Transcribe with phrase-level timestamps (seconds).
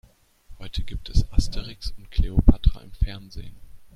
[0.57, 3.55] Heute gibt es "Asterix und Kleopatra" im Fernsehen.